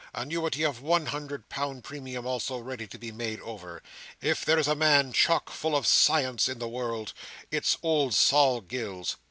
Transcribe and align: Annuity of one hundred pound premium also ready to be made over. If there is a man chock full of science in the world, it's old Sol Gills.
Annuity 0.15 0.63
of 0.63 0.81
one 0.81 1.05
hundred 1.05 1.47
pound 1.47 1.83
premium 1.83 2.25
also 2.25 2.57
ready 2.57 2.87
to 2.87 2.97
be 2.97 3.11
made 3.11 3.39
over. 3.41 3.83
If 4.19 4.43
there 4.43 4.57
is 4.57 4.67
a 4.67 4.73
man 4.73 5.13
chock 5.13 5.51
full 5.51 5.75
of 5.77 5.85
science 5.85 6.49
in 6.49 6.57
the 6.57 6.67
world, 6.67 7.13
it's 7.51 7.77
old 7.83 8.15
Sol 8.15 8.61
Gills. 8.61 9.15